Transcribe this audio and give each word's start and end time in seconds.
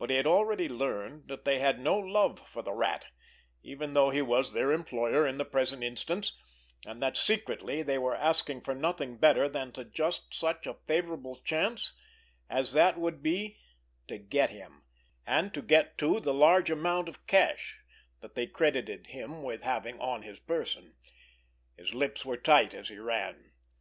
But 0.00 0.10
he 0.10 0.16
had 0.16 0.26
already 0.26 0.68
learned 0.68 1.28
that 1.28 1.44
they 1.44 1.60
had 1.60 1.78
no 1.78 1.96
love 1.96 2.40
for 2.48 2.60
the 2.60 2.72
Rat, 2.72 3.06
even 3.62 3.94
though 3.94 4.10
he 4.10 4.20
was 4.20 4.52
their 4.52 4.72
employer 4.72 5.24
in 5.28 5.38
the 5.38 5.44
present 5.44 5.84
instance, 5.84 6.36
and 6.84 7.00
that 7.00 7.16
secretly 7.16 7.80
they 7.80 7.96
were 7.96 8.16
asking 8.16 8.62
for 8.62 8.74
nothing 8.74 9.16
better 9.16 9.48
than 9.48 9.72
just 9.92 10.34
such 10.34 10.66
a 10.66 10.74
favorable 10.88 11.36
chance 11.36 11.92
as 12.50 12.72
that 12.72 12.98
would 12.98 13.22
be 13.22 13.56
to 14.08 14.18
"get" 14.18 14.50
him, 14.50 14.82
and 15.24 15.54
to 15.54 15.62
get, 15.62 15.98
too, 15.98 16.18
the 16.18 16.34
large 16.34 16.68
amount 16.68 17.08
of 17.08 17.24
cash 17.28 17.78
that 18.22 18.34
they 18.34 18.48
credited 18.48 19.06
him 19.06 19.40
with 19.44 19.62
having 19.62 20.00
on 20.00 20.22
his 20.22 20.40
person. 20.40 20.96
His 21.76 21.94
lips 21.94 22.24
were 22.24 22.36
tight, 22.36 22.74
as 22.74 22.88
he 22.88 22.98
ran. 22.98 23.52